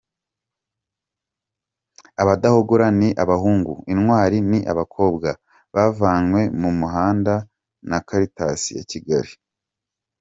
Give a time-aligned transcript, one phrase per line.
[2.21, 5.29] Abadahogora ni abahungu, Intwari ni abakobwa,
[5.75, 7.33] bavanywe mu muhanda
[7.89, 9.33] na Caritas ya Kigali.